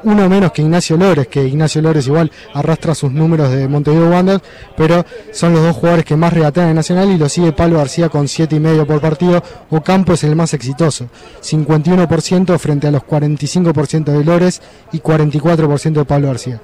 uno 0.04 0.30
menos 0.30 0.52
que 0.52 0.62
Ignacio 0.62 0.98
Lores, 0.98 1.28
que 1.28 1.46
Ignacio 1.46 1.82
Lores 1.82 2.08
igual 2.08 2.32
arrastra 2.54 2.96
sus 2.96 3.12
números 3.12 3.52
de 3.52 3.68
Montevideo 3.68 4.10
Wanderers, 4.10 4.44
pero 4.76 5.06
son 5.32 5.54
los 5.54 5.64
dos 5.64 5.76
jugadores 5.76 6.06
que 6.06 6.16
más 6.16 6.34
regatean 6.34 6.70
en 6.70 6.76
Nacional 6.76 7.10
y 7.12 7.18
lo 7.18 7.30
sigue 7.30 7.52
Pablo 7.52 7.78
García 7.78 8.10
con 8.10 8.28
siete 8.28 8.56
y 8.56 8.60
medio 8.60 8.86
por 8.86 9.02
partido. 9.02 9.44
Ocampo 9.70 10.14
es 10.14 10.24
el 10.24 10.36
más 10.36 10.54
exitoso, 10.54 11.08
51% 11.42 12.58
frente 12.58 12.88
a 12.88 12.92
los 12.92 13.04
45% 13.04 14.06
de 14.06 14.24
Lores 14.24 14.62
y 14.92 15.00
44% 15.00 15.94
de 15.94 16.06
Pablo 16.06 16.28
García. 16.28 16.62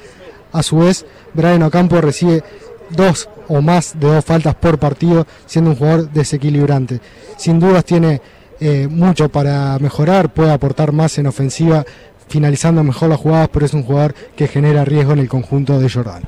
A 0.52 0.64
su 0.64 0.78
vez, 0.80 1.06
Brian 1.34 1.64
Ocampo 1.64 2.02
recibe 2.02 2.44
dos 2.90 3.30
o 3.48 3.62
más 3.62 4.00
de 4.00 4.08
dos 4.08 4.26
faltas 4.26 4.56
por 4.56 4.80
partido, 4.80 5.26
siendo 5.46 5.72
un 5.72 5.78
jugador 5.78 6.10
desequilibrante. 6.12 7.02
Sin 7.38 7.60
dudas 7.60 7.86
tiene 7.86 8.22
eh, 8.62 8.88
mucho 8.90 9.30
para 9.30 9.80
mejorar, 9.80 10.34
puede 10.34 10.52
aportar 10.52 10.92
más 10.92 11.18
en 11.18 11.28
ofensiva, 11.28 11.86
finalizando 12.30 12.84
mejor 12.84 13.10
las 13.10 13.20
jugadas, 13.20 13.50
pero 13.52 13.66
es 13.66 13.74
un 13.74 13.84
jugador 13.84 14.16
que 14.36 14.48
genera 14.48 14.86
riesgo 14.86 15.14
en 15.14 15.20
el 15.20 15.28
conjunto 15.28 15.80
de 15.80 15.90
Jordán. 15.90 16.24